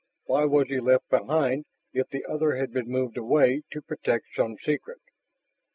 Why 0.23 0.45
was 0.45 0.67
he 0.69 0.79
left 0.79 1.09
behind 1.11 1.65
if 1.93 2.09
the 2.09 2.25
other 2.25 2.55
had 2.55 2.71
been 2.73 2.89
moved 2.89 3.17
away 3.17 3.61
to 3.69 3.83
protect 3.83 4.25
some 4.35 4.57
secret? 4.57 4.97